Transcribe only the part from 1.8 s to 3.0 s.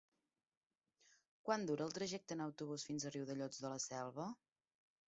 el trajecte en autobús